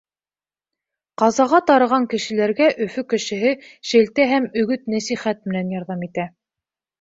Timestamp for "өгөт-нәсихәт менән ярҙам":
4.63-6.03